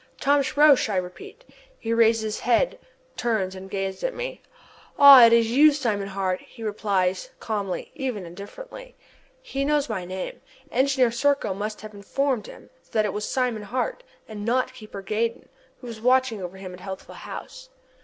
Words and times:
"Thomas 0.19 0.57
Roch!" 0.57 0.89
I 0.89 0.95
repeat. 0.95 1.43
He 1.77 1.93
raises 1.93 2.23
his 2.23 2.39
head, 2.39 2.79
turns 3.15 3.53
and 3.53 3.69
gazes 3.69 4.03
at 4.03 4.15
me. 4.15 4.41
"Ah! 4.97 5.25
it 5.27 5.31
is 5.31 5.51
you, 5.51 5.71
Simon 5.71 6.07
Hart!" 6.07 6.41
he 6.41 6.63
replies 6.63 7.29
calmly, 7.39 7.91
even 7.93 8.25
indifferently. 8.25 8.95
He 9.43 9.63
knows 9.63 9.89
my 9.89 10.03
name. 10.03 10.41
Engineer 10.71 11.11
Serko 11.11 11.53
must 11.53 11.81
have 11.81 11.93
informed 11.93 12.47
him 12.47 12.71
that 12.93 13.05
it 13.05 13.13
was 13.13 13.29
Simon 13.29 13.61
Hart, 13.61 14.01
and 14.27 14.43
not 14.43 14.73
Keeper 14.73 15.03
Gaydon 15.03 15.47
who 15.81 15.85
was 15.85 16.01
watching 16.01 16.41
over 16.41 16.57
him 16.57 16.73
at 16.73 16.79
Healthful 16.79 17.13
House. 17.13 17.69